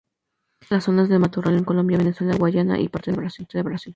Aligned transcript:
Puebla 0.57 0.77
las 0.77 0.85
zonas 0.85 1.09
de 1.09 1.19
matorral 1.19 1.59
en 1.59 1.63
Colombia, 1.63 1.99
Venezuela, 1.99 2.35
Guyana 2.35 2.79
y 2.79 2.89
parte 2.89 3.11
de 3.11 3.17
Brasil. 3.17 3.47